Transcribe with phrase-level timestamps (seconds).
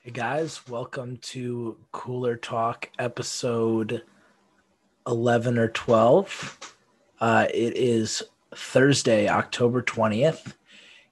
[0.00, 4.04] Hey guys, welcome to Cooler Talk episode
[5.08, 6.74] 11 or 12.
[7.20, 8.22] Uh, it is
[8.54, 10.54] Thursday, October 20th,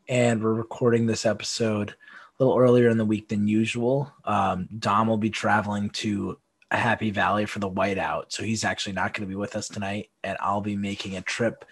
[0.09, 1.95] and we're recording this episode a
[2.38, 4.15] little earlier in the week than usual.
[4.25, 6.39] Um, Dom will be traveling to
[6.71, 10.11] Happy Valley for the whiteout, so he's actually not going to be with us tonight,
[10.23, 11.65] and I'll be making a trip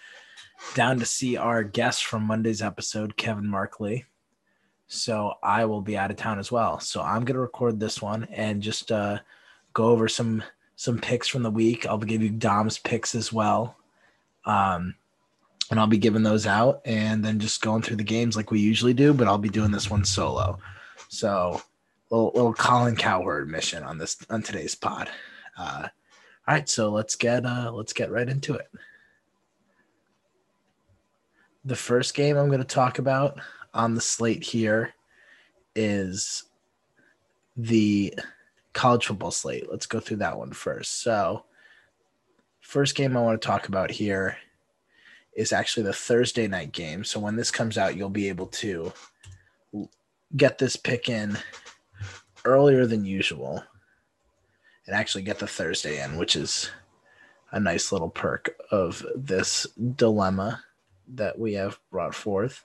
[0.75, 4.05] down to see our guest from Monday's episode, Kevin Markley.
[4.87, 6.79] So I will be out of town as well.
[6.81, 9.19] So I'm gonna record this one and just uh,
[9.73, 10.43] go over some
[10.77, 11.87] some picks from the week.
[11.87, 13.77] I'll give you Dom's picks as well.
[14.45, 14.95] Um,
[15.71, 18.61] and I'll be giving those out and then just going through the games like we
[18.61, 20.59] usually do, but I'll be doing this one solo.
[21.09, 21.63] So
[22.11, 25.09] little little Colin Cowherd mission on this on today's pod.
[25.57, 25.89] Uh,
[26.47, 28.69] all right, so let's get uh, let's get right into it.
[31.65, 33.39] The first game I'm going to talk about
[33.75, 34.95] on the slate here
[35.75, 36.45] is
[37.57, 38.15] the
[38.73, 39.71] college football slate.
[39.71, 41.03] Let's go through that one first.
[41.03, 41.45] So,
[42.61, 44.37] first game I want to talk about here
[45.35, 47.05] is actually the Thursday night game.
[47.05, 48.93] So, when this comes out, you'll be able to
[50.37, 51.37] get this pick in
[52.45, 53.63] earlier than usual
[54.87, 56.71] and actually get the Thursday in, which is
[57.53, 59.67] a nice little perk of this
[59.97, 60.63] dilemma
[61.09, 62.65] that we have brought forth.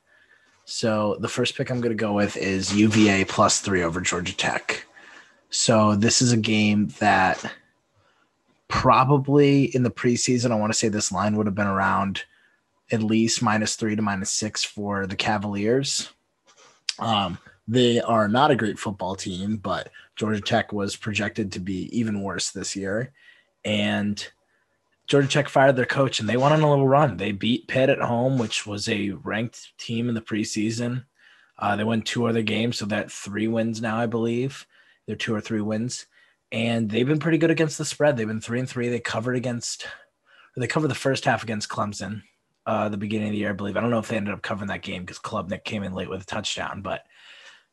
[0.69, 4.37] So the first pick I'm going to go with is UVA plus three over Georgia
[4.37, 4.85] Tech.
[5.49, 7.43] So this is a game that
[8.67, 12.23] probably in the preseason, I want to say this line would have been around
[12.91, 16.11] at least minus three to minus six for the Cavaliers.
[16.99, 21.89] Um, they are not a great football team, but Georgia Tech was projected to be
[21.97, 23.11] even worse this year.
[23.65, 24.23] And
[25.09, 27.17] Georgia Tech fired their coach and they went on a little run.
[27.17, 31.05] They beat Pitt at home, which was a ranked team in the preseason.
[31.57, 34.67] Uh, they won two other games, so that three wins now, I believe.
[35.07, 36.05] They're two or three wins,
[36.51, 38.15] and they've been pretty good against the spread.
[38.15, 38.87] They've been three and three.
[38.87, 39.87] They covered against,
[40.55, 42.21] they covered the first half against Clemson,
[42.67, 43.77] uh, the beginning of the year, I believe.
[43.77, 46.09] I don't know if they ended up covering that game because Klubnik came in late
[46.09, 47.01] with a touchdown, but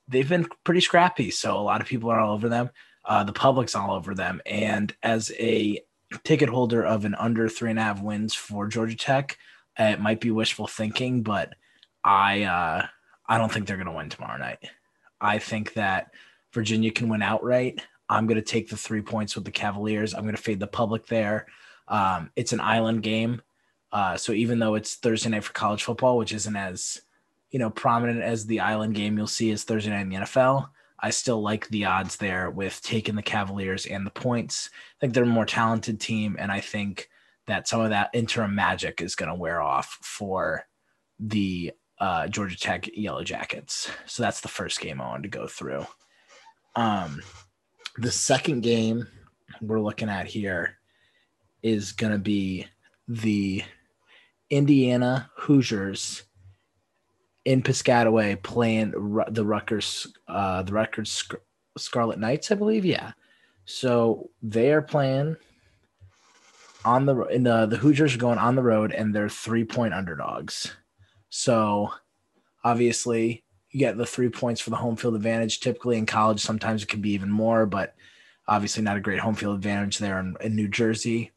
[0.08, 1.30] they've been pretty scrappy.
[1.30, 2.70] So a lot of people are all over them.
[3.04, 5.80] Uh, the public's all over them, and as a
[6.24, 9.38] ticket holder of an under three and a half wins for Georgia Tech.
[9.78, 11.54] It might be wishful thinking, but
[12.04, 12.86] I uh,
[13.26, 14.58] I don't think they're going to win tomorrow night.
[15.20, 16.10] I think that
[16.52, 17.80] Virginia can win outright.
[18.08, 20.14] I'm going to take the three points with the Cavaliers.
[20.14, 21.46] I'm going to fade the public there.
[21.88, 23.42] Um, it's an island game,
[23.92, 27.02] uh, so even though it's Thursday night for college football, which isn't as
[27.50, 30.68] you know prominent as the island game you'll see is Thursday night in the NFL,
[30.98, 34.70] I still like the odds there with taking the Cavaliers and the points.
[34.72, 37.08] I think they're a more talented team, and I think
[37.46, 40.66] that some of that interim magic is going to wear off for
[41.18, 43.90] the uh, Georgia Tech Yellow Jackets.
[44.06, 45.86] So that's the first game I wanted to go through.
[46.74, 47.22] Um,
[47.96, 49.06] the second game
[49.60, 50.78] we're looking at here
[51.62, 52.66] is going to be
[53.08, 53.64] the
[54.50, 56.24] Indiana Hoosiers
[57.46, 58.90] in Piscataway playing
[59.28, 61.26] the Rutgers, uh, the Rutgers
[61.78, 62.84] Scarlet Knights, I believe.
[62.84, 63.12] Yeah.
[63.64, 65.36] So they are playing
[66.84, 69.94] on the in the the Hoosiers are going on the road and they're three point
[69.94, 70.74] underdogs.
[71.28, 71.92] So
[72.64, 75.60] obviously you get the three points for the home field advantage.
[75.60, 77.94] Typically in college, sometimes it can be even more, but
[78.48, 81.30] obviously not a great home field advantage there in, in New Jersey,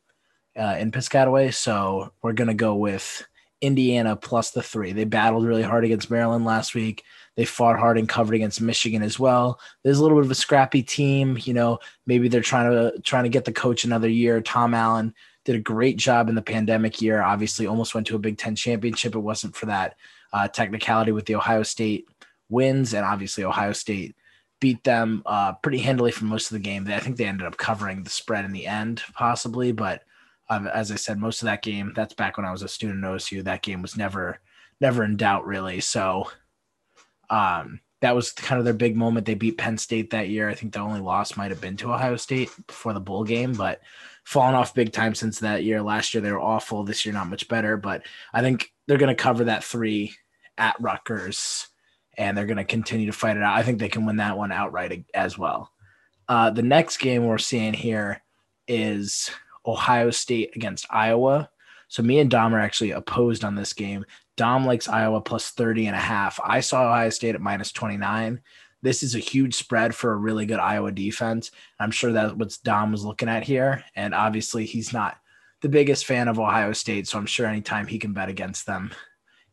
[0.57, 1.53] uh, in Piscataway.
[1.53, 3.27] So we're gonna go with
[3.61, 4.93] Indiana plus the three.
[4.93, 7.03] They battled really hard against Maryland last week.
[7.35, 9.59] They fought hard and covered against Michigan as well.
[9.83, 11.37] There's a little bit of a scrappy team.
[11.41, 14.41] You know, maybe they're trying to trying to get the coach another year.
[14.41, 15.13] Tom Allen
[15.45, 17.21] did a great job in the pandemic year.
[17.21, 19.15] Obviously, almost went to a Big Ten championship.
[19.15, 19.95] It wasn't for that
[20.33, 22.07] uh, technicality with the Ohio State
[22.49, 24.15] wins, and obviously Ohio State
[24.59, 26.87] beat them uh, pretty handily for most of the game.
[26.87, 30.03] I think they ended up covering the spread in the end, possibly, but
[30.49, 33.03] um, as I said, most of that game, that's back when I was a student
[33.03, 34.39] at OSU, that game was never,
[34.81, 35.79] never in doubt really.
[35.79, 36.29] So
[37.29, 39.25] um, that was kind of their big moment.
[39.25, 40.49] They beat Penn State that year.
[40.49, 43.53] I think the only loss might have been to Ohio State before the bowl game,
[43.53, 43.81] but
[44.23, 45.81] fallen off big time since that year.
[45.81, 46.83] Last year they were awful.
[46.83, 48.03] This year not much better, but
[48.33, 50.13] I think they're going to cover that three
[50.57, 51.67] at Rutgers,
[52.17, 53.57] and they're going to continue to fight it out.
[53.57, 55.71] I think they can win that one outright as well.
[56.27, 58.21] Uh, the next game we're seeing here
[58.67, 59.31] is
[59.69, 61.49] Ohio State against Iowa.
[61.87, 64.05] So me and Dom are actually opposed on this game.
[64.37, 66.39] Dom likes Iowa plus 30 and a half.
[66.43, 68.41] I saw Ohio State at minus 29.
[68.81, 71.51] This is a huge spread for a really good Iowa defense.
[71.79, 73.83] I'm sure that's what Dom was looking at here.
[73.95, 75.17] And obviously he's not
[75.61, 77.07] the biggest fan of Ohio State.
[77.07, 78.91] So I'm sure anytime he can bet against them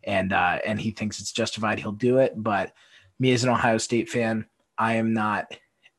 [0.05, 2.35] and uh, and he thinks it's justified, he'll do it.
[2.37, 2.73] But
[3.19, 4.47] me as an Ohio State fan,
[4.79, 5.53] I am not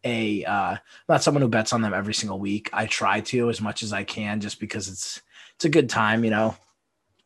[0.04, 0.78] a uh,
[1.10, 2.70] not someone who bets on them every single week.
[2.74, 5.22] I try to as much as I can, just because it's
[5.56, 6.56] it's a good time, you know.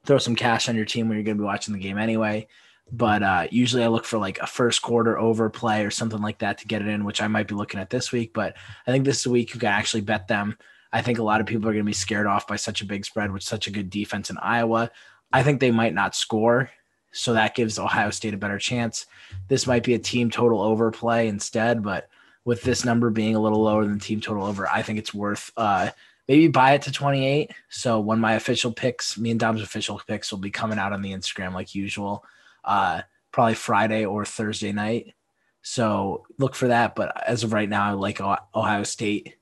[0.06, 2.48] Throw some cash on your team when you're going to be watching the game anyway.
[2.92, 6.58] But uh, usually I look for like a first quarter overplay or something like that
[6.58, 8.34] to get it in, which I might be looking at this week.
[8.34, 8.56] But
[8.88, 10.58] I think this is a week you can actually bet them.
[10.92, 12.86] I think a lot of people are going to be scared off by such a
[12.86, 14.92] big spread with such a good defense in Iowa.
[15.32, 16.70] I think they might not score.
[17.14, 19.06] So that gives Ohio State a better chance.
[19.48, 22.10] This might be a team total overplay instead, but
[22.46, 25.52] with this number being a little lower than team total over, I think it's worth
[25.58, 25.92] uh,
[26.28, 27.52] maybe buy it to 28.
[27.70, 31.02] So when my official picks, me and Dom's official picks will be coming out on
[31.02, 32.24] the Instagram like usual,
[32.64, 33.02] uh,
[33.32, 35.14] probably Friday or Thursday night.
[35.62, 36.96] So look for that.
[36.96, 39.36] But as of right now, I like Ohio State,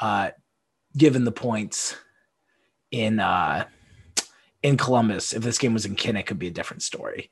[0.00, 0.30] uh,
[0.96, 1.96] given the points
[2.90, 3.66] in uh,
[4.62, 5.32] in Columbus.
[5.32, 7.30] If this game was in Kinnick, it could be a different story.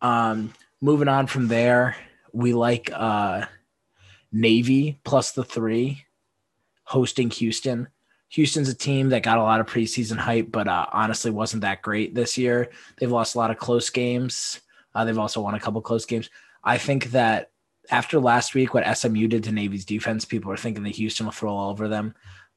[0.00, 1.96] Um, moving on from there,
[2.32, 3.46] we like uh,
[4.32, 6.04] Navy plus the three
[6.84, 7.88] hosting Houston.
[8.30, 11.82] Houston's a team that got a lot of preseason hype, but uh, honestly wasn't that
[11.82, 12.70] great this year.
[12.98, 14.60] They've lost a lot of close games.
[14.94, 16.30] Uh, they've also won a couple close games.
[16.64, 17.50] I think that
[17.90, 21.32] after last week, what SMU did to Navy's defense, people are thinking that Houston will
[21.32, 22.14] throw all over them.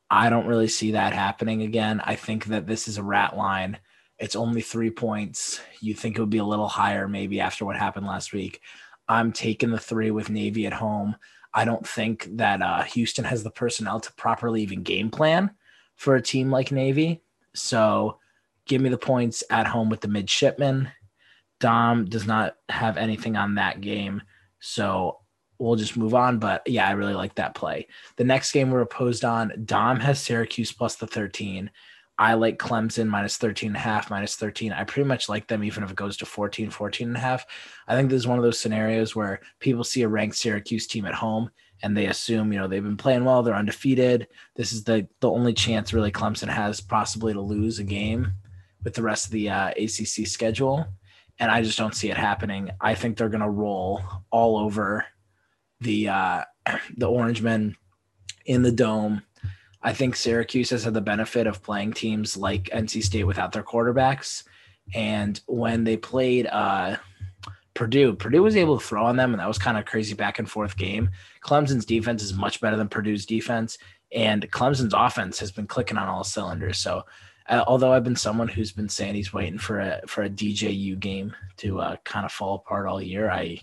[0.10, 2.00] I don't really see that happening again.
[2.04, 3.78] I think that this is a rat line.
[4.18, 5.60] It's only three points.
[5.81, 8.62] You think it would be a little higher maybe after what happened last week.
[9.07, 11.16] I'm taking the three with Navy at home.
[11.56, 15.52] I don't think that uh, Houston has the personnel to properly even game plan
[15.96, 17.24] for a team like Navy.
[17.54, 18.19] So
[18.66, 20.92] give me the points at home with the midshipmen.
[21.62, 24.22] Dom does not have anything on that game.
[24.60, 25.19] So
[25.57, 26.40] we'll just move on.
[26.40, 27.88] But yeah, I really like that play.
[28.18, 31.72] The next game we're opposed on, Dom has Syracuse plus the 13.
[32.18, 34.72] I like Clemson minus 13 and a half, minus 13.
[34.72, 37.46] I pretty much like them even if it goes to 14, 14 and a half.
[37.88, 41.06] I think this is one of those scenarios where people see a ranked Syracuse team
[41.06, 41.50] at home
[41.84, 44.28] and they assume, you know, they've been playing well, they're undefeated.
[44.56, 48.32] This is the the only chance really Clemson has possibly to lose a game
[48.84, 50.86] with the rest of the uh, ACC schedule.
[51.38, 52.72] And I just don't see it happening.
[52.80, 54.02] I think they're going to roll
[54.32, 55.06] all over
[55.82, 56.44] the uh,
[56.98, 57.76] the Orangemen
[58.46, 59.24] in the dome
[59.86, 63.62] I think Syracuse has had the benefit of playing teams like NC State without their
[63.62, 64.44] quarterbacks.
[64.96, 66.98] And when they played uh,
[67.76, 70.40] Purdue, Purdue was able to throw on them, and that was kind of crazy back
[70.40, 71.12] and forth game.
[71.42, 73.78] Clemson's defense is much better than Purdue's defense,
[74.12, 76.80] and Clemson's offense has been clicking on all cylinders.
[76.80, 77.04] So,
[77.48, 81.00] uh, although I've been someone who's been saying he's waiting for a for a DJU
[81.00, 83.60] game to uh, kind of fall apart all year, I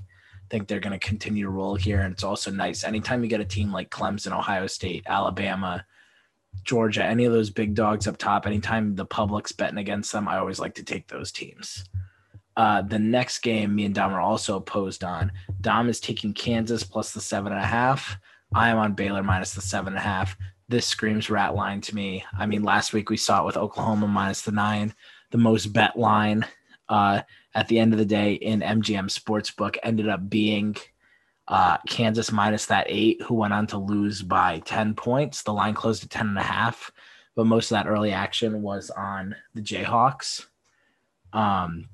[0.50, 2.02] think they're going to continue to roll here.
[2.02, 5.84] And it's also nice anytime you get a team like Clemson, Ohio State, Alabama
[6.64, 10.38] Georgia, any of those big dogs up top, anytime the public's betting against them, I
[10.38, 11.84] always like to take those teams.
[12.56, 15.32] Uh, the next game, me and Dom are also opposed on.
[15.60, 18.16] Dom is taking Kansas plus the seven and a half.
[18.54, 20.36] I am on Baylor minus the seven and a half.
[20.68, 22.24] This screams rat line to me.
[22.38, 24.94] I mean, last week we saw it with Oklahoma minus the nine,
[25.30, 26.46] the most bet line
[26.88, 27.22] uh,
[27.54, 30.76] at the end of the day in MGM Sportsbook ended up being
[31.48, 35.42] uh, Kansas minus that eight, who went on to lose by 10 points.
[35.42, 36.90] The line closed at 10 and a half,
[37.34, 40.46] but most of that early action was on the Jayhawks.
[41.32, 41.88] Um,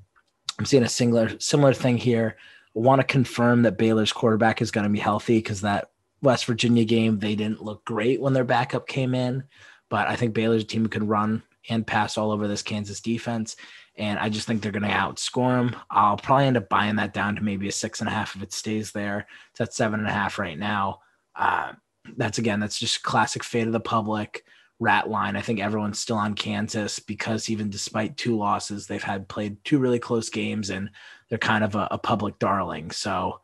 [0.57, 2.37] I'm seeing a similar similar thing here.
[2.75, 5.91] I want to confirm that Baylor's quarterback is going to be healthy because that
[6.21, 9.43] West Virginia game they didn't look great when their backup came in,
[9.89, 13.55] but I think Baylor's team can run and pass all over this Kansas defense
[13.99, 15.75] and I just think they're going to outscore them.
[15.91, 18.41] I'll probably end up buying that down to maybe a six and a half if
[18.41, 19.27] it stays there.
[19.51, 21.01] It's at seven and a half right now.
[21.35, 21.73] Uh,
[22.17, 24.45] that's again, that's just classic fate of the public
[24.79, 25.35] rat line.
[25.35, 29.77] I think everyone's still on Kansas because even despite two losses, they've had played two
[29.77, 30.89] really close games and
[31.27, 32.91] they're kind of a, a public darling.
[32.91, 33.41] So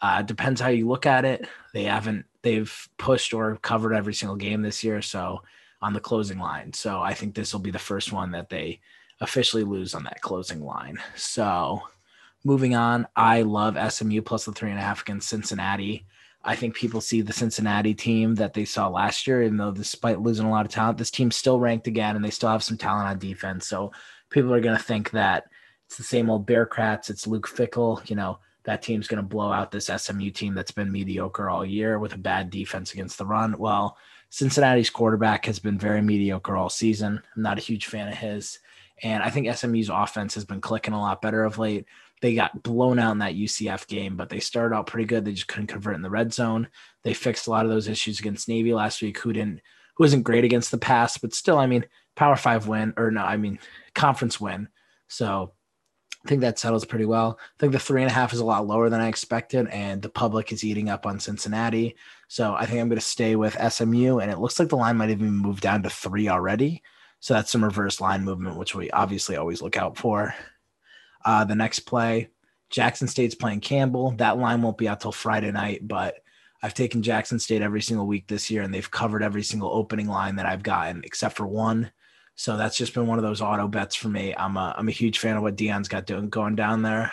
[0.00, 1.46] uh, depends how you look at it.
[1.74, 5.02] They haven't they've pushed or covered every single game this year.
[5.02, 5.42] So
[5.82, 6.72] on the closing line.
[6.72, 8.80] So I think this will be the first one that they
[9.20, 10.98] officially lose on that closing line.
[11.16, 11.82] So
[12.44, 16.06] moving on, I love SMU plus the three and a half against Cincinnati.
[16.42, 20.20] I think people see the Cincinnati team that they saw last year, even though despite
[20.20, 22.78] losing a lot of talent, this team's still ranked again and they still have some
[22.78, 23.66] talent on defense.
[23.66, 23.92] So
[24.30, 25.44] people are going to think that
[25.86, 27.10] it's the same old Bearcats.
[27.10, 28.08] It's Luke Fickell.
[28.08, 31.66] You know, that team's going to blow out this SMU team that's been mediocre all
[31.66, 33.58] year with a bad defense against the run.
[33.58, 33.98] Well,
[34.30, 37.20] Cincinnati's quarterback has been very mediocre all season.
[37.36, 38.60] I'm not a huge fan of his.
[39.02, 41.86] And I think SMU's offense has been clicking a lot better of late.
[42.20, 45.24] They got blown out in that UCF game, but they started out pretty good.
[45.24, 46.68] They just couldn't convert in the red zone.
[47.02, 49.60] They fixed a lot of those issues against Navy last week, who didn't
[49.94, 53.22] who wasn't great against the pass, but still, I mean, power five win, or no,
[53.22, 53.58] I mean
[53.94, 54.68] conference win.
[55.08, 55.52] So
[56.24, 57.38] I think that settles pretty well.
[57.40, 60.02] I think the three and a half is a lot lower than I expected, and
[60.02, 61.96] the public is eating up on Cincinnati.
[62.28, 64.98] So I think I'm going to stay with SMU, and it looks like the line
[64.98, 66.82] might even move down to three already.
[67.20, 70.34] So that's some reverse line movement, which we obviously always look out for.
[71.24, 72.30] Uh, the next play,
[72.70, 74.12] Jackson State's playing Campbell.
[74.12, 76.16] That line won't be out till Friday night, but
[76.62, 80.08] I've taken Jackson State every single week this year, and they've covered every single opening
[80.08, 81.90] line that I've gotten, except for one.
[82.36, 84.34] So that's just been one of those auto bets for me.
[84.34, 87.12] I'm a I'm a huge fan of what Deion's got doing going down there,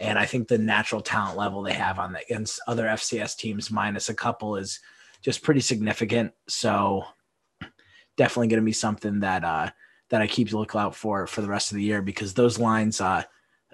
[0.00, 3.70] and I think the natural talent level they have on the against other FCS teams,
[3.70, 4.80] minus a couple, is
[5.22, 6.32] just pretty significant.
[6.48, 7.04] So
[8.16, 9.70] definitely going to be something that uh,
[10.10, 12.58] that I keep to look out for for the rest of the year because those
[12.58, 13.00] lines.
[13.00, 13.22] Uh,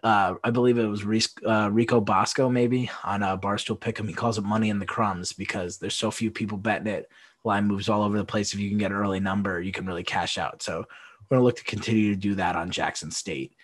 [0.02, 4.08] uh, I believe it was uh, Rico Bosco maybe on a Barstool Pick'em.
[4.08, 7.08] He calls it money in the crumbs because there's so few people betting it.
[7.44, 8.52] Line moves all over the place.
[8.52, 10.60] If you can get an early number, you can really cash out.
[10.60, 13.54] So we're going to look to continue to do that on Jackson State.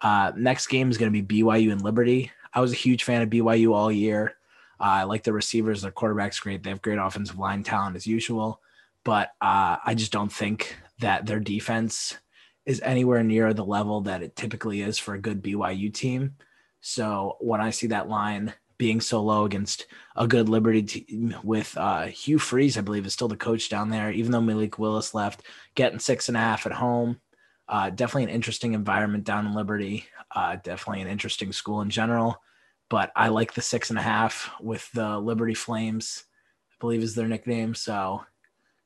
[0.00, 2.30] Uh, next game is going to be BYU and Liberty.
[2.54, 4.36] I was a huge fan of BYU all year.
[4.80, 5.82] Uh, I like the receivers.
[5.82, 6.62] Their quarterback's great.
[6.62, 8.62] They have great offensive line talent as usual
[9.04, 12.16] but uh, I just don't think that their defense
[12.64, 16.36] is anywhere near the level that it typically is for a good BYU team.
[16.80, 21.76] So when I see that line being so low against a good Liberty team with
[21.76, 25.14] uh, Hugh Freeze, I believe is still the coach down there, even though Malik Willis
[25.14, 25.42] left,
[25.74, 27.20] getting six and a half at home.
[27.68, 30.04] Uh, definitely an interesting environment down in Liberty.
[30.34, 32.42] Uh, definitely an interesting school in general.
[32.90, 36.24] But I like the six and a half with the Liberty Flames,
[36.72, 37.74] I believe is their nickname.
[37.74, 38.22] So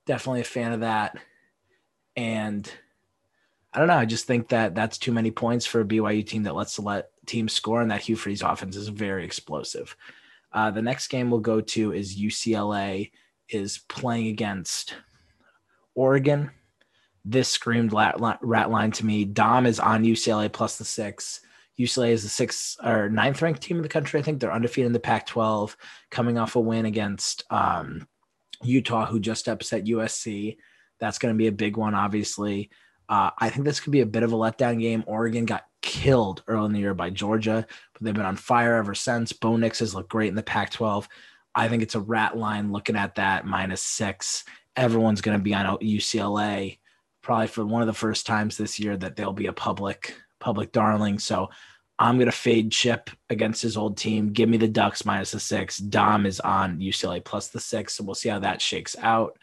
[0.07, 1.19] definitely a fan of that.
[2.17, 2.71] And
[3.73, 3.99] I don't know.
[3.99, 6.83] I just think that that's too many points for a BYU team that lets the
[6.83, 9.95] let teams score, and that Hugh Freeze offense is very explosive.
[10.53, 13.11] Uh, the next game we'll go to is UCLA
[13.51, 14.95] is playing against
[15.95, 16.51] Oregon.
[17.25, 19.25] This screamed rat, rat line to me.
[19.25, 21.41] Dom is on UCLA plus the six.
[21.79, 24.19] UCLA is the sixth or ninth ranked team in the country.
[24.19, 25.77] I think they're undefeated in the Pac 12,
[26.11, 28.09] coming off a win against um,
[28.63, 30.57] Utah, who just upset USC.
[30.99, 32.71] That's going to be a big one, obviously.
[33.09, 35.05] Uh, I think this could be a bit of a letdown game.
[35.07, 38.95] Oregon got killed early in the year by Georgia, but they've been on fire ever
[38.95, 39.33] since.
[39.33, 41.09] Bo Nix has looked great in the Pac 12.
[41.55, 44.45] I think it's a rat line looking at that minus six.
[44.77, 46.79] Everyone's going to be on UCLA
[47.23, 50.71] probably for one of the first times this year that they'll be a public public
[50.71, 51.19] darling.
[51.19, 51.49] So
[51.99, 54.33] I'm going to fade Chip against his old team.
[54.33, 55.79] Give me the Ducks minus the six.
[55.79, 57.95] Dom is on UCLA plus the six.
[57.95, 59.39] So we'll see how that shakes out.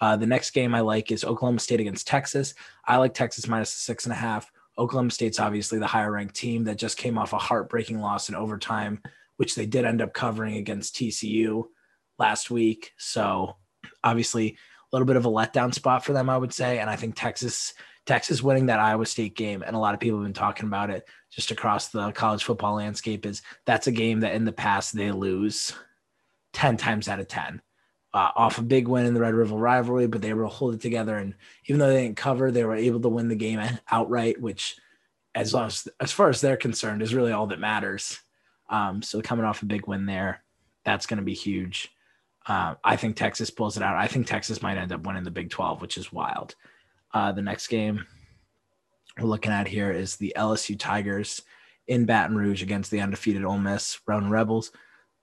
[0.00, 2.54] Uh, the next game I like is Oklahoma State against Texas.
[2.86, 4.52] I like Texas minus the six and a half.
[4.78, 8.34] Oklahoma State's obviously the higher ranked team that just came off a heartbreaking loss in
[8.34, 9.00] overtime,
[9.38, 11.64] which they did end up covering against TCU
[12.18, 12.92] last week.
[12.98, 13.56] So
[14.04, 14.56] obviously a
[14.92, 16.78] little bit of a letdown spot for them, I would say.
[16.78, 17.72] And I think Texas
[18.06, 20.90] Texas winning that Iowa State game, and a lot of people have been talking about
[20.90, 24.94] it just across the college football landscape, is that's a game that in the past
[24.94, 25.72] they lose
[26.52, 27.60] 10 times out of 10.
[28.14, 30.56] Uh, off a big win in the Red River rivalry, but they were able to
[30.56, 31.18] hold it together.
[31.18, 31.34] And
[31.66, 33.60] even though they didn't cover, they were able to win the game
[33.90, 34.76] outright, which,
[35.34, 38.18] as long as, as far as they're concerned, is really all that matters.
[38.70, 40.42] Um, so coming off a big win there,
[40.84, 41.90] that's going to be huge.
[42.46, 43.96] Uh, I think Texas pulls it out.
[43.96, 46.54] I think Texas might end up winning the Big 12, which is wild.
[47.16, 48.04] Uh, the next game
[49.18, 51.40] we're looking at here is the LSU Tigers
[51.86, 54.70] in Baton Rouge against the undefeated Ole Miss Run Rebels.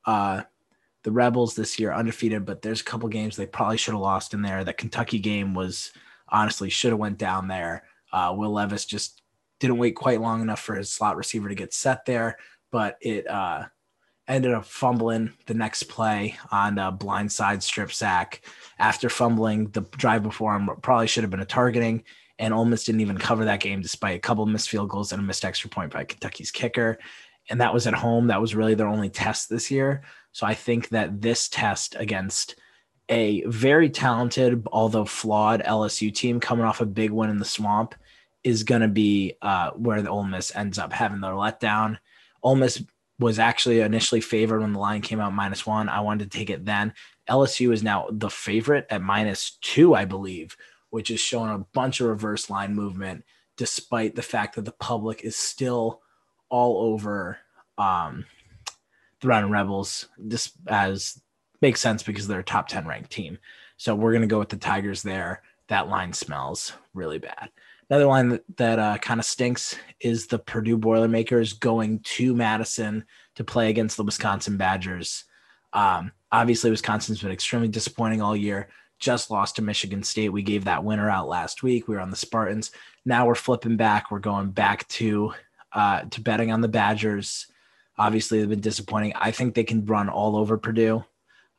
[0.04, 0.42] Uh,
[1.04, 4.34] the Rebels this year undefeated, but there's a couple games they probably should have lost
[4.34, 4.64] in there.
[4.64, 5.92] That Kentucky game was
[6.30, 7.84] honestly should have went down there.
[8.12, 9.22] Uh, Will Levis just
[9.60, 12.38] didn't wait quite long enough for his slot receiver to get set there,
[12.72, 13.66] but it uh,
[14.28, 18.42] ended up fumbling the next play on a blindside strip sack
[18.80, 20.70] after fumbling the drive before him.
[20.82, 22.04] Probably should have been a targeting.
[22.40, 25.22] And Ole Miss didn't even cover that game despite a couple missed field goals and
[25.22, 26.98] a missed extra point by Kentucky's kicker.
[27.50, 28.28] And that was at home.
[28.28, 30.04] That was really their only test this year.
[30.32, 32.56] So I think that this test against
[33.10, 37.94] a very talented, although flawed LSU team coming off a big win in the swamp
[38.44, 41.98] is going to be uh, where the Ole Miss ends up having their letdown.
[42.42, 42.84] Ole Miss
[43.24, 45.90] was actually initially favored when the line came out minus one.
[45.90, 46.94] I wanted to take it then.
[47.30, 50.56] LSU is now the favorite at minus two, I believe,
[50.90, 53.24] which is showing a bunch of reverse line movement,
[53.58, 56.02] despite the fact that the public is still
[56.50, 57.40] all over
[57.78, 58.26] um,
[59.22, 60.08] the Round Rebels.
[60.18, 61.22] This as
[61.62, 63.40] makes sense because they're a top 10 ranked team.
[63.78, 65.42] So we're going to go with the Tigers there.
[65.70, 67.50] That line smells really bad.
[67.94, 73.06] Another line that, that uh, kind of stinks is the Purdue Boilermakers going to Madison
[73.36, 75.26] to play against the Wisconsin Badgers.
[75.74, 78.70] Um, obviously, Wisconsin's been extremely disappointing all year.
[78.98, 80.30] Just lost to Michigan State.
[80.30, 81.88] We gave that winner out last week.
[81.88, 82.72] We were on the Spartans.
[83.06, 84.10] Now we're flipping back.
[84.10, 85.36] We're going back to
[85.72, 87.46] uh, to betting on the Badgers.
[88.00, 89.14] Obviously, they've been disappointing.
[89.16, 91.06] I think they can run all over Purdue.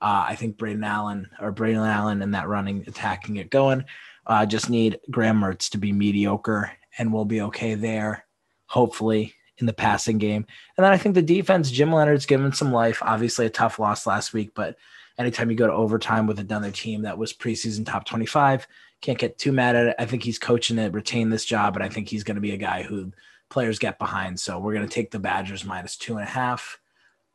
[0.01, 3.85] Uh, I think Braelon Allen or Braelon Allen and that running attacking it going.
[4.27, 8.25] Uh, just need Graham Mertz to be mediocre, and we'll be okay there.
[8.67, 10.47] Hopefully, in the passing game.
[10.77, 12.99] And then I think the defense, Jim Leonhard's given some life.
[13.03, 14.77] Obviously, a tough loss last week, but
[15.19, 18.67] anytime you go to overtime with another team that was preseason top 25,
[19.01, 19.97] can't get too mad at it.
[19.99, 22.53] I think he's coaching to retain this job, and I think he's going to be
[22.53, 23.13] a guy who
[23.51, 24.41] players get behind.
[24.41, 26.79] So we're going to take the Badgers minus two and a half.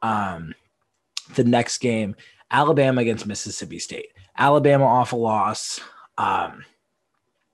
[0.01, 0.55] Um,
[1.36, 2.15] the next game,
[2.51, 4.08] Alabama against Mississippi State.
[4.38, 5.79] Alabama off a loss.
[6.17, 6.65] Um,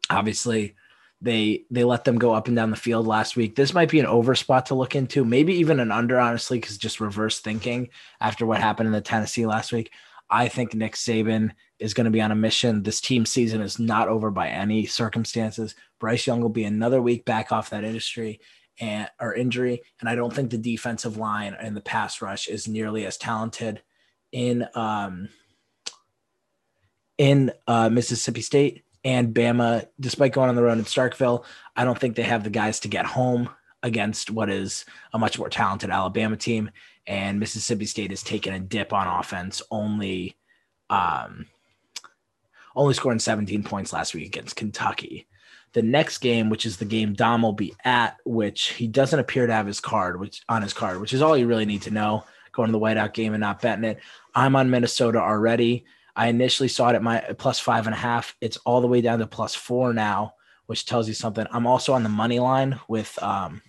[0.09, 0.75] obviously,
[1.21, 3.55] they they let them go up and down the field last week.
[3.55, 6.77] This might be an over spot to look into, maybe even an under, honestly, because
[6.77, 9.91] just reverse thinking after what happened in the Tennessee last week.
[10.29, 12.83] I think Nick Saban is going to be on a mission.
[12.83, 15.75] This team season is not over by any circumstances.
[15.99, 18.39] Bryce Young will be another week back off that industry
[18.79, 22.67] and or injury, and I don't think the defensive line and the pass rush is
[22.67, 23.81] nearly as talented
[24.31, 25.29] in um,
[27.17, 29.87] in uh, Mississippi State and Bama.
[29.99, 31.45] Despite going on the road in Starkville,
[31.77, 33.49] I don't think they have the guys to get home
[33.83, 34.83] against what is
[35.13, 36.71] a much more talented Alabama team.
[37.07, 40.35] And Mississippi State has taken a dip on offense, only
[40.89, 41.45] um,
[42.75, 45.27] only scoring 17 points last week against Kentucky.
[45.73, 49.45] The next game, which is the game Dom will be at, which he doesn't appear
[49.45, 51.91] to have his card, which on his card, which is all you really need to
[51.91, 53.99] know going to the whiteout game and not betting it.
[54.33, 55.85] I'm on Minnesota already.
[56.15, 58.35] I initially saw it at my plus five and a half.
[58.41, 61.45] It's all the way down to plus four now, which tells you something.
[61.51, 63.61] I'm also on the money line with um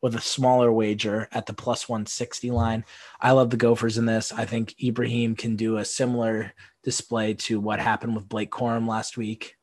[0.00, 2.84] with a smaller wager at the plus 160 line.
[3.20, 4.32] I love the Gophers in this.
[4.32, 6.52] I think Ibrahim can do a similar
[6.84, 9.56] display to what happened with Blake Corum last week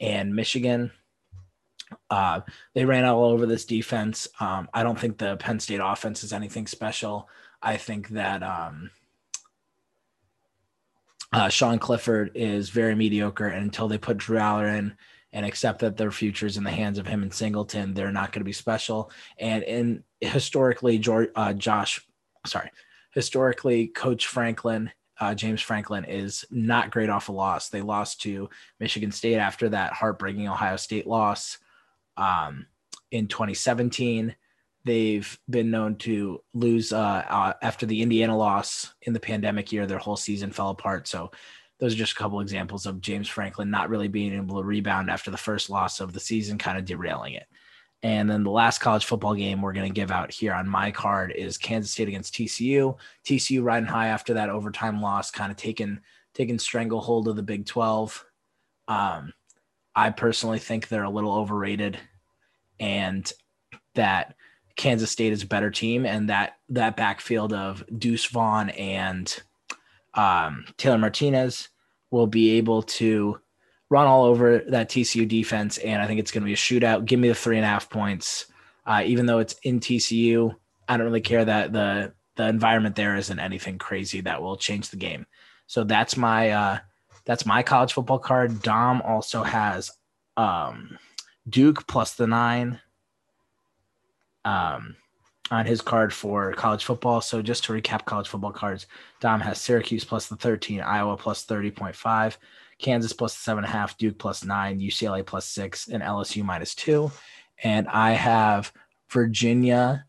[0.00, 0.90] and Michigan.
[2.10, 2.40] Uh,
[2.74, 4.26] they ran all over this defense.
[4.40, 7.28] Um, I don't think the Penn State offense is anything special.
[7.62, 8.90] I think that um,
[11.32, 14.96] uh, Sean Clifford is very mediocre, and until they put Drew Allar in
[15.32, 18.32] and accept that their future is in the hands of him and Singleton, they're not
[18.32, 19.10] going to be special.
[19.38, 22.06] And in historically, George, uh, Josh,
[22.46, 22.70] sorry,
[23.12, 27.68] historically, Coach Franklin uh, James Franklin is not great off a loss.
[27.68, 31.58] They lost to Michigan State after that heartbreaking Ohio State loss
[32.16, 32.66] um,
[33.10, 34.34] in 2017.
[34.86, 39.84] They've been known to lose uh, uh, after the Indiana loss in the pandemic year.
[39.84, 41.08] Their whole season fell apart.
[41.08, 41.32] So
[41.80, 45.10] those are just a couple examples of James Franklin not really being able to rebound
[45.10, 47.48] after the first loss of the season, kind of derailing it.
[48.04, 50.92] And then the last college football game we're going to give out here on my
[50.92, 52.96] card is Kansas State against TCU.
[53.24, 55.98] TCU riding high after that overtime loss, kind of taking
[56.32, 58.24] taking stranglehold of the Big 12.
[58.86, 59.32] Um,
[59.96, 61.98] I personally think they're a little overrated,
[62.78, 63.32] and
[63.96, 64.35] that
[64.76, 69.42] Kansas State is a better team, and that that backfield of Deuce Vaughn and
[70.14, 71.68] um, Taylor Martinez
[72.10, 73.40] will be able to
[73.88, 77.04] run all over that TCU defense, and I think it's going to be a shootout.
[77.04, 78.46] Give me the three and a half points,
[78.86, 80.54] uh, even though it's in TCU.
[80.88, 84.90] I don't really care that the the environment there isn't anything crazy that will change
[84.90, 85.26] the game.
[85.66, 86.78] So that's my uh,
[87.24, 88.62] that's my college football card.
[88.62, 89.90] Dom also has
[90.36, 90.98] um,
[91.48, 92.80] Duke plus the nine
[94.46, 94.96] um,
[95.50, 97.20] on his card for college football.
[97.20, 98.86] So just to recap college football cards,
[99.20, 102.36] Dom has Syracuse plus the 13, Iowa plus 30.5,
[102.78, 106.74] Kansas plus seven and a half, Duke plus nine, UCLA plus six, and LSU minus
[106.74, 107.10] two.
[107.62, 108.72] And I have
[109.10, 110.04] Virginia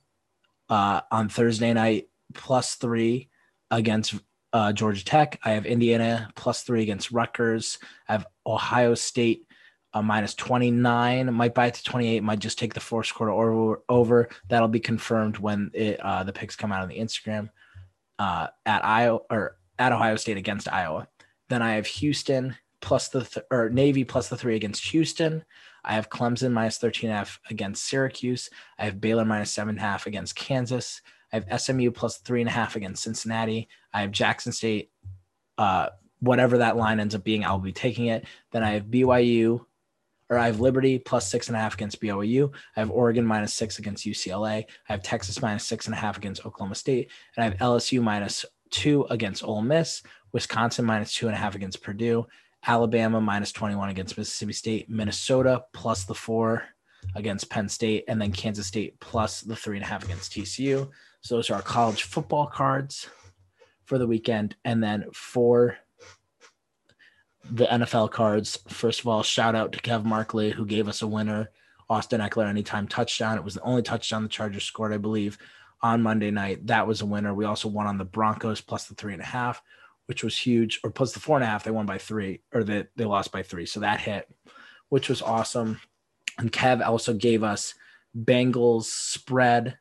[0.69, 3.29] uh, on Thursday night plus three
[3.71, 4.15] against
[4.53, 5.39] uh, Georgia Tech.
[5.43, 7.79] I have Indiana plus three against Rutgers.
[8.07, 9.46] I have Ohio State
[9.97, 11.33] uh, minus 29.
[11.33, 12.23] Might buy it to 28.
[12.23, 13.81] Might just take the fourth quarter over.
[13.89, 14.29] over.
[14.49, 17.49] That'll be confirmed when it, uh, the picks come out on the Instagram
[18.19, 21.07] uh, at Iowa or at Ohio State against Iowa.
[21.49, 25.43] Then I have Houston plus the th- or Navy plus the three against Houston.
[25.83, 28.49] I have Clemson minus 13 half against Syracuse.
[28.77, 31.01] I have Baylor minus seven half against Kansas.
[31.31, 33.67] I have SMU plus three and a half against Cincinnati.
[33.93, 34.91] I have Jackson State,
[35.57, 38.25] uh, whatever that line ends up being, I'll be taking it.
[38.51, 39.65] Then I have BYU,
[40.29, 42.51] or I have Liberty plus six and a half against BYU.
[42.75, 44.65] I have Oregon minus six against UCLA.
[44.89, 47.09] I have Texas minus six and a half against Oklahoma State.
[47.35, 50.03] And I have LSU minus two against Ole Miss.
[50.33, 52.27] Wisconsin minus two and a half against Purdue,
[52.65, 56.63] Alabama minus 21 against Mississippi State, Minnesota plus the four
[57.15, 60.89] against Penn State, and then Kansas State plus the three and a half against TCU.
[61.21, 63.09] So those are our college football cards
[63.85, 64.55] for the weekend.
[64.65, 65.77] And then for
[67.51, 71.07] the NFL cards, first of all, shout out to Kev Markley, who gave us a
[71.07, 71.49] winner
[71.89, 73.37] Austin Ekeler anytime touchdown.
[73.37, 75.37] It was the only touchdown the Chargers scored, I believe,
[75.81, 76.67] on Monday night.
[76.67, 77.33] That was a winner.
[77.33, 79.61] We also won on the Broncos plus the three and a half,
[80.07, 81.63] which was huge, or plus the four and a half.
[81.63, 83.65] They won by three, or they, they lost by three.
[83.65, 84.29] So that hit,
[84.89, 85.79] which was awesome.
[86.37, 87.73] And Kev also gave us
[88.15, 89.77] Bengals spread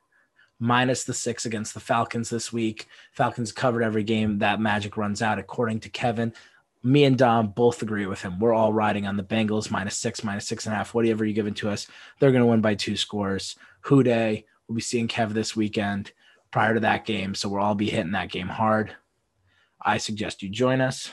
[0.59, 2.87] minus the six against the Falcons this week.
[3.12, 4.38] Falcons covered every game.
[4.38, 6.33] That magic runs out, according to Kevin.
[6.87, 8.38] Me and Dom both agree with him.
[8.38, 11.35] We're all riding on the Bengals minus six, minus six and a half, whatever you
[11.35, 11.88] give it to us.
[12.20, 13.57] They're going to win by two scores.
[13.81, 14.44] Who Dey.
[14.68, 16.12] We'll be seeing Kev this weekend
[16.53, 17.35] prior to that game.
[17.35, 18.94] So we'll all be hitting that game hard.
[19.85, 21.11] I suggest you join us.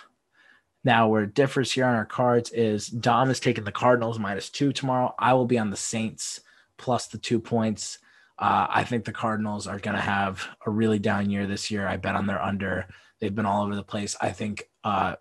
[0.83, 4.51] Now, where it differs here on our cards is Dom is taking the Cardinals minus
[4.51, 5.15] two tomorrow.
[5.17, 6.41] I will be on the Saints
[6.77, 7.97] plus the two points.
[8.37, 11.87] Uh, I think the Cardinals are going to have a really down year this year.
[11.87, 12.85] I bet on their under.
[13.19, 14.15] They've been all over the place.
[14.21, 15.15] I think uh,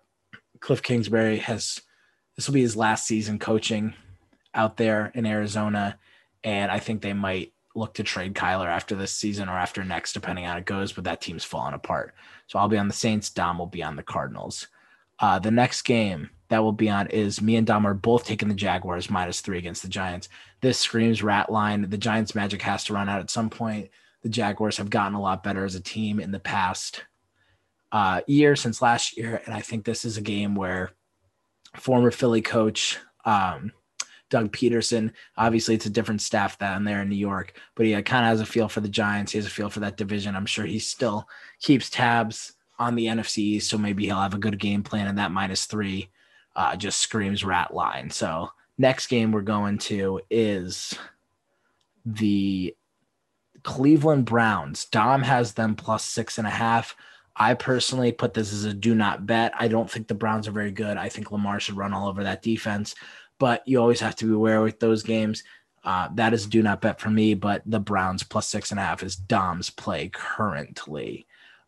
[0.63, 1.81] Cliff Kingsbury has
[2.37, 3.93] this will be his last season coaching
[4.53, 5.99] out there in Arizona,
[6.41, 10.13] and I think they might look to trade Kyler after this season or after next,
[10.13, 10.93] depending on how it goes.
[10.93, 12.15] But that team's falling apart.
[12.47, 13.29] So I'll be on the Saints.
[13.29, 14.69] Dom will be on the Cardinals.
[15.19, 18.47] Uh, the next game that will be on is me and Dom are both taking
[18.47, 20.29] the Jaguars minus three against the Giants.
[20.61, 21.89] This screams rat line.
[21.89, 23.89] The Giants' magic has to run out at some point.
[24.21, 27.03] The Jaguars have gotten a lot better as a team in the past
[27.93, 30.91] uh, year since last year, and I think this is a game where
[31.77, 33.71] former Philly coach um,
[34.29, 38.25] Doug Pederson, obviously it's a different staff down there in New York, but he kind
[38.25, 39.31] of has a feel for the Giants.
[39.31, 40.35] He has a feel for that division.
[40.35, 41.29] I'm sure he still
[41.61, 45.31] keeps tabs on the NFC, so maybe he'll have a good game plan, and that
[45.31, 46.09] minus three
[46.55, 48.09] uh, just screams rat line.
[48.09, 50.97] So next game we're going to is
[52.07, 52.75] the
[53.61, 54.85] Cleveland Browns.
[54.85, 56.95] Dom has them plus six and a half.
[57.35, 59.53] I personally put this as a do not bet.
[59.57, 60.97] I don't think the Browns are very good.
[60.97, 62.95] I think Lamar should run all over that defense,
[63.39, 65.43] but you always have to be aware with those games.
[65.83, 68.83] Uh, that is do not bet for me, but the Browns plus six and a
[68.83, 71.27] half is Dom's play currently.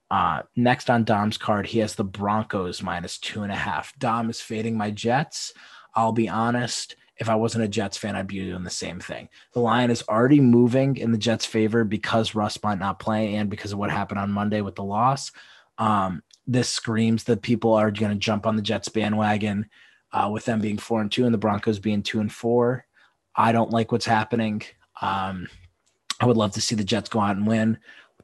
[0.09, 3.97] Uh, next on Dom's card, he has the Broncos minus two and a half.
[3.97, 5.53] Dom is fading my Jets.
[5.95, 6.95] I'll be honest.
[7.17, 9.29] If I wasn't a Jets fan, I'd be doing the same thing.
[9.53, 13.49] The line is already moving in the Jets' favor because Russ might not play and
[13.49, 15.31] because of what happened on Monday with the loss.
[15.77, 19.69] Um, this screams that people are going to jump on the Jets bandwagon
[20.11, 22.85] uh, with them being four and two and the Broncos being two and four.
[23.35, 24.61] I don't like what's happening.
[25.01, 25.49] Um,
[26.19, 27.77] I would love to see the Jets go out and win.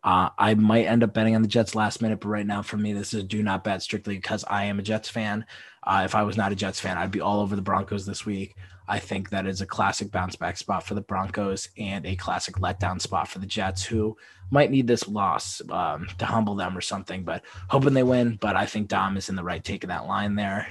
[0.04, 2.78] Uh, I might end up betting on the Jets last minute, but right now for
[2.78, 5.46] me, this is do not bet strictly because I am a Jets fan.
[5.84, 8.26] Uh, if I was not a Jets fan, I'd be all over the Broncos this
[8.26, 8.56] week.
[8.88, 12.56] I think that is a classic bounce back spot for the Broncos and a classic
[12.56, 14.18] letdown spot for the Jets, who
[14.50, 18.38] might need this loss um, to humble them or something, but hoping they win.
[18.42, 20.68] But I think Dom is in the right taking that line there.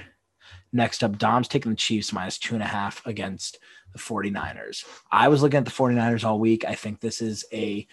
[0.73, 3.57] Next up, Dom's taking the Chiefs minus two and a half against
[3.93, 4.85] the 49ers.
[5.11, 6.63] I was looking at the 49ers all week.
[6.65, 7.87] I think this is a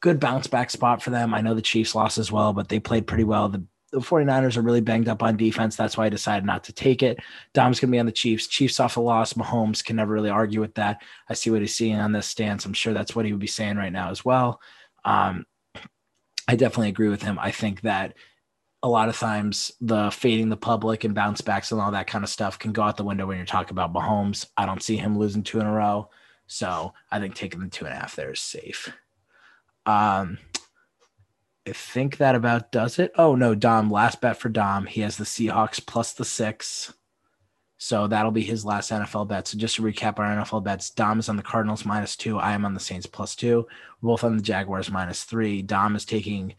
[0.00, 1.34] good bounce back spot for them.
[1.34, 3.48] I know the Chiefs lost as well, but they played pretty well.
[3.48, 5.76] The, the 49ers are really banged up on defense.
[5.76, 7.18] That's why I decided not to take it.
[7.52, 8.46] Dom's going to be on the Chiefs.
[8.46, 9.34] Chiefs off a loss.
[9.34, 11.02] Mahomes can never really argue with that.
[11.28, 12.64] I see what he's seeing on this stance.
[12.64, 14.60] I'm sure that's what he would be saying right now as well.
[15.04, 15.44] Um,
[16.48, 17.38] I definitely agree with him.
[17.38, 18.14] I think that
[18.82, 22.24] a lot of times the fading the public and bounce backs and all that kind
[22.24, 24.46] of stuff can go out the window when you're talking about Mahomes.
[24.56, 26.08] I don't see him losing two in a row.
[26.46, 28.90] So I think taking the two and a half there is safe.
[29.86, 30.38] Um,
[31.66, 33.12] I think that about does it.
[33.16, 34.86] Oh no, Dom, last bet for Dom.
[34.86, 36.92] He has the Seahawks plus the six.
[37.82, 39.48] So that'll be his last NFL bet.
[39.48, 42.38] So just to recap our NFL bets, Dom is on the Cardinals minus two.
[42.38, 43.66] I am on the Saints plus two.
[44.02, 45.62] We're both on the Jaguars minus three.
[45.62, 46.54] Dom is taking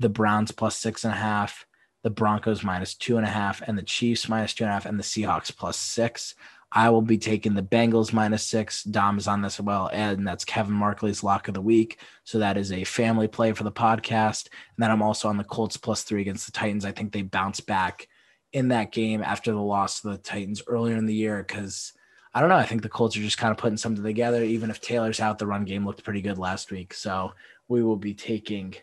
[0.00, 1.64] the Browns plus six and a half,
[2.02, 4.86] the Broncos minus two and a half, and the Chiefs minus two and a half,
[4.86, 6.34] and the Seahawks plus six.
[6.76, 8.82] I will be taking the Bengals minus six.
[8.82, 12.00] Dom is on this as well, and that's Kevin Markley's lock of the week.
[12.24, 14.48] So that is a family play for the podcast.
[14.48, 16.84] And then I'm also on the Colts plus three against the Titans.
[16.84, 18.08] I think they bounce back
[18.52, 21.92] in that game after the loss to the Titans earlier in the year because
[22.34, 22.56] I don't know.
[22.56, 24.42] I think the Colts are just kind of putting something together.
[24.42, 26.92] Even if Taylor's out, the run game looked pretty good last week.
[26.92, 27.34] So
[27.68, 28.74] we will be taking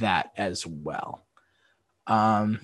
[0.00, 1.24] that as well.
[2.08, 2.58] Um,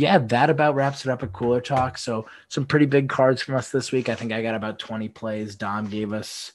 [0.00, 1.98] yeah, that about wraps it up at Cooler Talk.
[1.98, 4.08] So some pretty big cards from us this week.
[4.08, 5.56] I think I got about 20 plays.
[5.56, 6.52] Dom gave us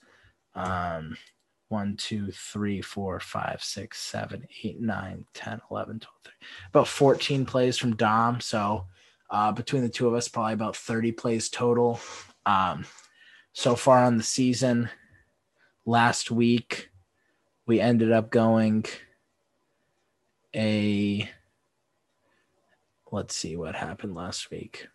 [0.55, 1.15] um,
[1.69, 6.33] 1, 2, 3, 4, 5, 6, 7, 8, 9, 10, 11, 12, 13.
[6.69, 8.41] About 14 plays from Dom.
[8.41, 8.87] So
[9.29, 11.99] uh, between the two of us, probably about 30 plays total.
[12.47, 12.83] Um,
[13.53, 14.89] so far on the season,
[15.85, 16.89] last week,
[17.67, 18.85] we ended up going
[20.55, 21.29] a
[23.15, 24.87] let's see what happened last week.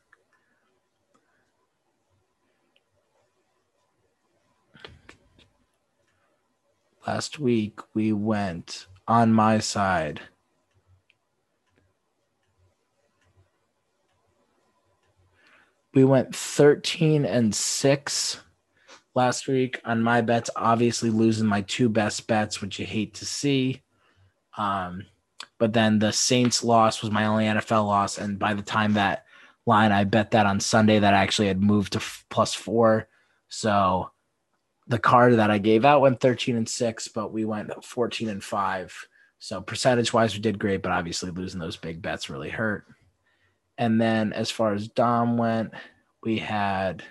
[7.07, 10.21] last week we went on my side.
[15.93, 18.41] We went 13 and 6
[19.17, 23.27] last week on my bets, obviously losing my two best bets, which you hate to
[23.27, 23.83] see.
[24.57, 25.07] Um,
[25.61, 28.17] but then the Saints loss was my only NFL loss.
[28.17, 29.27] And by the time that
[29.67, 33.09] line, I bet that on Sunday that I actually had moved to f- plus four.
[33.49, 34.11] So
[34.89, 38.43] the card that I gave out went 13 and six, but we went 14 and
[38.43, 39.07] five.
[39.39, 42.87] So percentage wise, we did great, but obviously losing those big bets really hurt.
[43.77, 45.75] And then as far as Dom went,
[46.23, 47.03] we had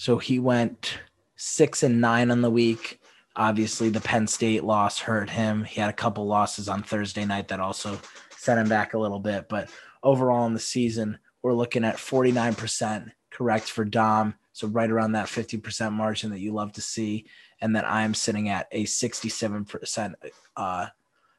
[0.00, 0.98] So he went
[1.36, 3.02] six and nine on the week.
[3.36, 5.62] Obviously, the Penn State loss hurt him.
[5.62, 8.00] He had a couple losses on Thursday night that also
[8.34, 9.50] set him back a little bit.
[9.50, 9.68] But
[10.02, 14.36] overall in the season, we're looking at 49% correct for Dom.
[14.54, 17.26] So right around that 50% margin that you love to see.
[17.60, 20.14] And then I'm sitting at a 67%,
[20.56, 20.86] uh,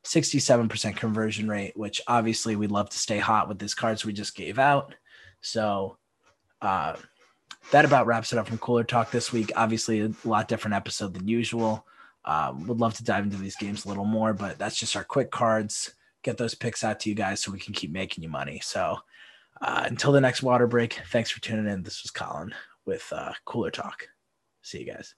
[0.04, 4.36] 67% conversion rate, which obviously we'd love to stay hot with these cards we just
[4.36, 4.94] gave out.
[5.42, 5.98] So,
[6.62, 6.98] uh,
[7.72, 9.52] that about wraps it up from Cooler Talk this week.
[9.56, 11.86] Obviously, a lot different episode than usual.
[12.26, 15.04] Um, would love to dive into these games a little more, but that's just our
[15.04, 15.94] quick cards.
[16.24, 18.60] Get those picks out to you guys so we can keep making you money.
[18.64, 18.98] So
[19.62, 21.84] uh, until the next water break, thanks for tuning in.
[21.84, 22.54] This was Collin
[22.86, 24.08] with uh, Cooler Talk.
[24.62, 25.16] See you guys.